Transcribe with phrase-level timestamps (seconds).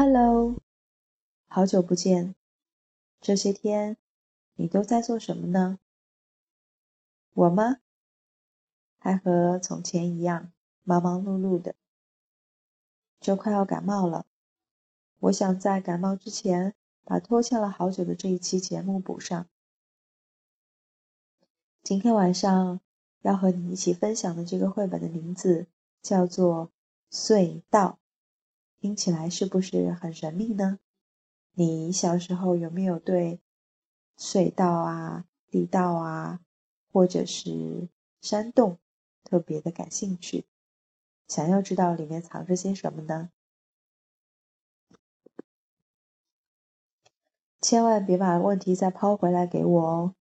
[0.00, 0.62] Hello，
[1.48, 2.36] 好久不见，
[3.20, 3.96] 这些天
[4.54, 5.80] 你都在做什么呢？
[7.34, 7.78] 我吗？
[9.00, 10.52] 还和从前一样
[10.84, 11.74] 忙忙碌碌的，
[13.18, 14.24] 就快要感冒了。
[15.18, 19.48] 我想在感冒之前把拖欠了好久的这一期节目补上。
[21.82, 22.80] 今天晚上
[23.22, 25.66] 要和你一起分享的这个绘本的名字
[26.00, 26.70] 叫做
[27.12, 27.98] 《隧道》。
[28.80, 30.78] 听起来是不是很神秘呢？
[31.54, 33.40] 你小时候有没有对
[34.16, 36.40] 隧道啊、地道啊，
[36.92, 37.88] 或者是
[38.20, 38.78] 山洞
[39.24, 40.44] 特别的感兴趣？
[41.26, 43.30] 想要知道里面藏着些什么呢？
[47.60, 50.14] 千万别把问题再抛回来给我哦，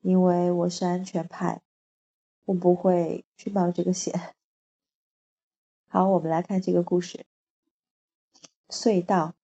[0.00, 1.60] 因为我是安全派，
[2.46, 4.34] 我不会去冒这个险。
[5.88, 7.26] 好，我们来看这个故事。
[8.68, 9.34] 隧道。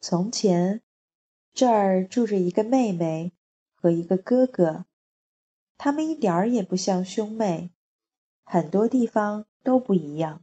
[0.00, 0.82] 从前，
[1.52, 3.32] 这儿住着一个妹妹
[3.74, 4.86] 和一个哥哥，
[5.78, 7.72] 他们一点儿也不像兄妹，
[8.44, 10.42] 很多地方都不一样。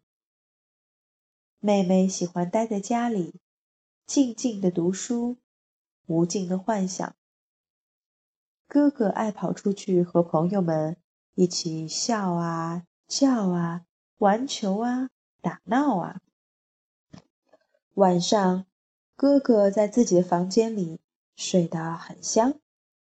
[1.59, 3.41] 妹妹喜欢待在家里，
[4.06, 5.38] 静静的读书，
[6.06, 7.16] 无尽的幻想。
[8.67, 10.97] 哥哥爱跑出去和朋友们
[11.34, 13.86] 一起笑啊、叫啊、
[14.19, 15.09] 玩球啊、
[15.41, 16.22] 打闹啊。
[17.98, 18.67] 晚上，
[19.16, 21.00] 哥哥在自己的房间里
[21.36, 22.59] 睡得很香，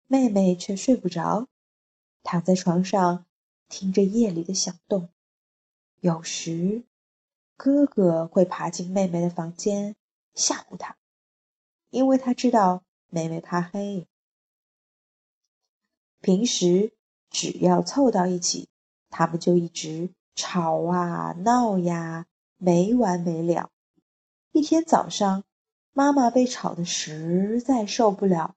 [0.07, 1.49] 妹妹却睡不着，
[2.23, 3.27] 躺在床上
[3.69, 5.09] 听着夜里的响动。
[5.99, 6.85] 有时，
[7.57, 9.97] 哥哥会爬进妹妹的房间
[10.33, 10.97] 吓唬她，
[11.91, 14.07] 因为他知道妹妹怕黑。
[16.21, 16.93] 平时
[17.31, 18.69] 只要凑到一起，
[19.11, 22.27] 他们就一直吵啊闹呀，
[22.59, 23.73] 没完没了。
[24.59, 25.45] 一天早上，
[25.93, 28.57] 妈妈被吵得实在受不了。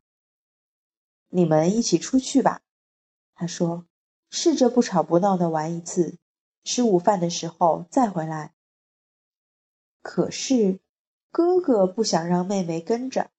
[1.27, 2.64] 你们一起出去吧，
[3.36, 3.86] 她说
[4.31, 6.17] ：“试着不吵不闹的玩一次，
[6.64, 8.55] 吃午饭的时候再回来。”
[10.02, 10.80] 可是
[11.30, 13.30] 哥哥不想让妹妹跟着。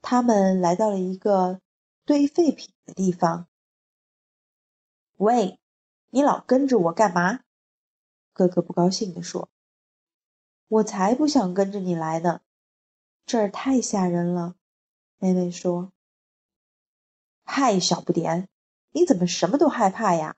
[0.00, 1.60] 他们来到了一个
[2.06, 3.48] 堆废品的地方。
[5.18, 5.60] “喂，
[6.08, 7.40] 你老跟着我干嘛？”
[8.32, 9.50] 哥哥不高兴地说。
[10.68, 12.40] 我才不想跟着你来呢，
[13.24, 14.56] 这儿太吓人了。”
[15.18, 15.92] 妹妹说。
[17.44, 18.48] “嗨，小不点，
[18.90, 20.36] 你怎么什么都害怕呀？”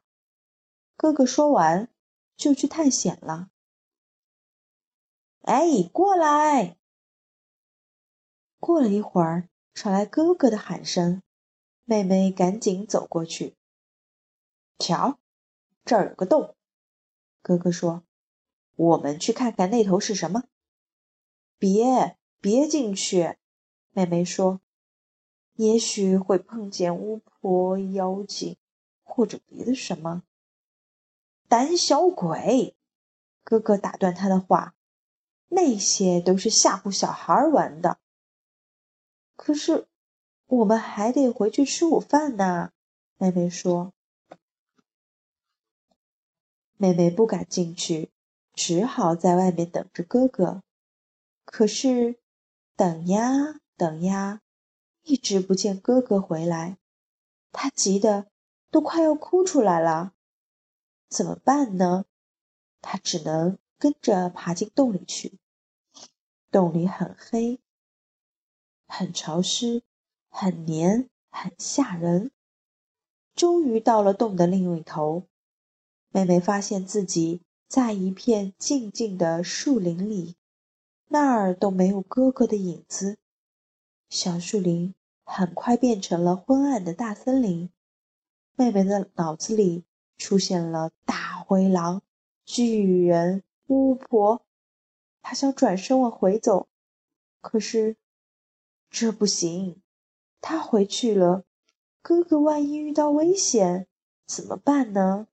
[0.97, 1.89] 哥哥说完，
[2.37, 3.51] 就去探险了。
[5.43, 6.77] “哎，过来！”
[8.61, 11.23] 过了一会儿，传来哥哥的喊声，
[11.85, 13.57] 妹妹赶紧走过去。
[14.79, 15.19] 瞧，
[15.85, 16.55] 这儿有个洞。”
[17.41, 18.05] 哥哥说。
[18.79, 20.45] 我们去看看那头是什么。
[21.59, 23.37] 别别进去，
[23.91, 24.61] 妹妹说。
[25.55, 28.57] 也许会碰见巫婆、妖精，
[29.03, 30.23] 或者别的什么。
[31.49, 32.77] 胆小鬼！
[33.43, 34.77] 哥哥打断他的话。
[35.49, 37.99] 那些都是吓唬小孩玩的。
[39.35, 39.89] 可是
[40.47, 42.71] 我们还得回去吃午饭呢，
[43.17, 43.93] 妹妹说。
[46.77, 48.13] 妹妹不敢进去。
[48.61, 50.65] 只好在外面等着哥哥，
[51.45, 52.19] 可是
[52.75, 54.41] 等呀等呀，
[55.05, 56.77] 一直不见哥哥回来，
[57.53, 58.27] 他急得
[58.69, 60.13] 都快要哭出来了。
[61.09, 62.07] 怎么办呢？
[62.81, 65.39] 他只能跟着爬进洞里去。
[66.51, 67.61] 洞里很黑，
[68.89, 69.85] 很潮湿，
[70.29, 72.33] 很黏，很吓人。
[73.37, 75.29] 终于到了洞的另一头，
[76.09, 77.43] 妹妹发现自己。
[77.69, 80.37] 在一片静静的树林里，
[81.09, 83.19] 那儿都没有哥哥的影子。
[84.09, 87.69] 小树林很快变成了昏暗的大森林。
[88.55, 89.85] 妹妹的脑子里
[90.17, 92.01] 出现了大灰狼、
[92.47, 94.43] 巨人、巫婆。
[95.21, 96.69] 她想转身往回走，
[97.43, 97.97] 可是
[98.89, 99.83] 这不行。
[100.41, 101.45] 她回去了，
[102.01, 103.87] 哥哥万一遇到危险
[104.27, 105.29] 怎么办呢？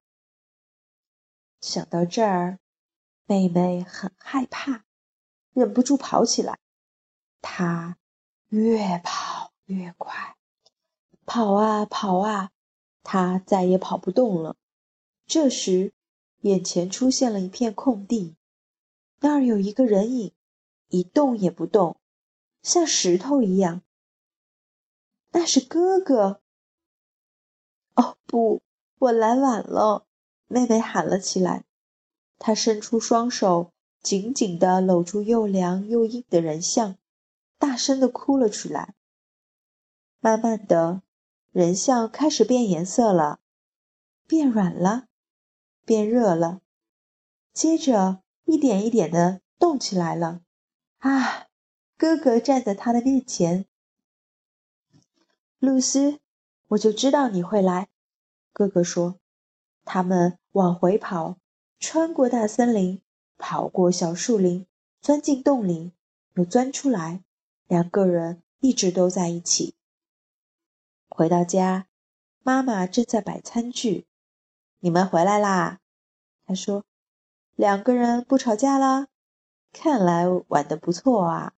[1.66, 2.60] 想到这儿，
[3.26, 4.84] 妹妹很害怕，
[5.52, 6.60] 忍不住跑起来。
[7.42, 7.98] 她
[8.50, 10.38] 越跑越快，
[11.26, 12.52] 跑啊跑啊，
[13.02, 14.56] 她再也跑不动了。
[15.26, 15.92] 这时，
[16.42, 18.36] 眼前出现了一片空地，
[19.22, 20.36] 那儿有一个人影，
[20.90, 21.98] 一动也不动，
[22.62, 23.82] 像石头一样。
[25.32, 26.42] 那是哥哥。
[27.96, 28.62] 哦不，
[29.00, 30.05] 我来晚了。
[30.48, 31.64] 妹妹喊了起来，
[32.38, 33.72] 她伸出双手，
[34.02, 36.98] 紧紧地搂住又凉又硬的人像，
[37.58, 38.94] 大声地哭了出来。
[40.20, 41.02] 慢慢的，
[41.52, 43.40] 人像开始变颜色了，
[44.28, 45.08] 变软了，
[45.84, 46.62] 变热了，
[47.54, 50.42] 接着一点一点的动起来了。
[51.00, 51.48] 啊！
[51.98, 53.66] 哥哥站在他的面前，
[55.60, 56.20] 露丝，
[56.68, 57.88] 我就知道你会来。
[58.52, 59.20] 哥哥说。
[59.86, 61.38] 他们往回跑，
[61.80, 63.02] 穿过大森林，
[63.38, 64.68] 跑过小树林，
[65.00, 65.94] 钻进洞里，
[66.34, 67.24] 又钻出来。
[67.68, 69.76] 两个人一直都在一起。
[71.08, 71.88] 回到家，
[72.44, 74.08] 妈妈正在摆餐具。
[74.80, 75.80] 你们回来啦，
[76.46, 76.84] 她说。
[77.56, 79.08] 两个人不吵架了，
[79.72, 81.54] 看来玩的不错啊。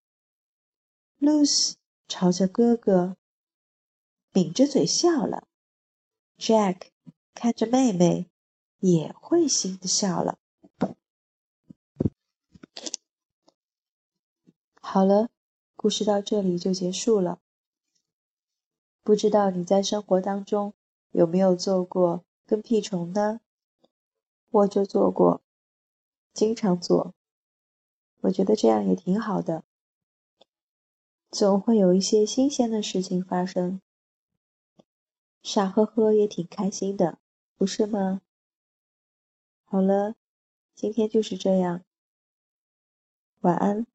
[1.17, 1.77] 露丝
[2.07, 3.17] 朝着哥哥
[4.31, 5.47] 抿着嘴笑了。
[6.37, 6.89] Jack
[7.39, 8.31] 看着妹妹，
[8.79, 10.39] 也会心的笑了。
[14.81, 15.29] 好了，
[15.75, 17.39] 故事到这里就结束了。
[19.03, 20.73] 不知道你在生活当中
[21.11, 23.41] 有没有做过跟屁虫呢？
[24.49, 25.43] 我就做过，
[26.33, 27.13] 经常做。
[28.21, 29.63] 我觉得这样也挺好的，
[31.29, 33.79] 总会有一些新鲜的事情发生，
[35.43, 37.19] 傻呵呵也挺开心的，
[37.57, 38.21] 不是吗？
[39.65, 40.15] 好了，
[40.75, 41.83] 今天就是这样，
[43.41, 43.85] 晚安。